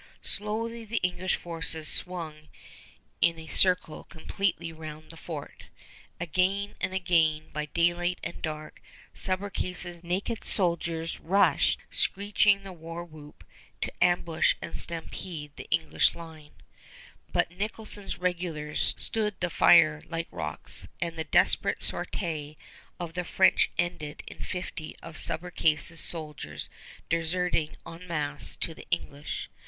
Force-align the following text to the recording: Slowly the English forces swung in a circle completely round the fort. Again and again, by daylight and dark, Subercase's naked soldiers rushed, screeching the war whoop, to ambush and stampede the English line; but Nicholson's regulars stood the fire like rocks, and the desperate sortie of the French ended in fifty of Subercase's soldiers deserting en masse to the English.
Slowly 0.23 0.83
the 0.83 0.97
English 1.03 1.35
forces 1.35 1.87
swung 1.87 2.47
in 3.21 3.37
a 3.37 3.45
circle 3.45 4.03
completely 4.05 4.71
round 4.73 5.11
the 5.11 5.15
fort. 5.15 5.65
Again 6.19 6.73
and 6.81 6.91
again, 6.91 7.51
by 7.53 7.67
daylight 7.67 8.17
and 8.23 8.41
dark, 8.41 8.81
Subercase's 9.13 10.03
naked 10.03 10.43
soldiers 10.43 11.19
rushed, 11.19 11.81
screeching 11.91 12.63
the 12.63 12.73
war 12.73 13.05
whoop, 13.05 13.43
to 13.81 13.91
ambush 14.03 14.55
and 14.59 14.75
stampede 14.75 15.51
the 15.55 15.67
English 15.69 16.15
line; 16.15 16.53
but 17.31 17.51
Nicholson's 17.51 18.17
regulars 18.17 18.95
stood 18.97 19.39
the 19.39 19.51
fire 19.51 20.01
like 20.07 20.27
rocks, 20.31 20.87
and 20.99 21.15
the 21.15 21.25
desperate 21.25 21.83
sortie 21.83 22.57
of 22.99 23.13
the 23.13 23.23
French 23.23 23.69
ended 23.77 24.23
in 24.25 24.39
fifty 24.39 24.95
of 25.03 25.15
Subercase's 25.15 25.99
soldiers 25.99 26.69
deserting 27.07 27.75
en 27.85 28.07
masse 28.07 28.55
to 28.55 28.73
the 28.73 28.87
English. 28.89 29.47